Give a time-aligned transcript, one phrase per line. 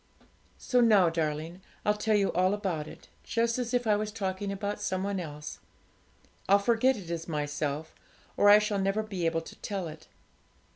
[0.57, 4.51] 'So now, darling, I'll tell you all about it, just as if I was talking
[4.51, 5.59] about some one else;
[6.49, 7.93] I'll forget it is myself,
[8.35, 10.07] or I shall never be able to tell it.